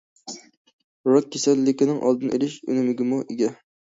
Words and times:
راك 1.11 1.27
كېسەللىكىنىڭ 1.35 1.99
ئالدىنى 2.07 2.39
ئېلىش 2.39 2.55
ئۈنۈمىگىمۇ 2.71 3.21
ئىگە. 3.27 3.51